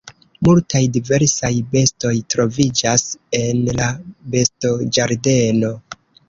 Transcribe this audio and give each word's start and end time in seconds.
Multaj 0.47 0.79
diversaj 0.93 1.51
bestoj 1.75 2.13
troviĝas 2.35 3.03
en 3.41 3.61
la 3.81 3.91
bestoĝardeno. 4.37 5.73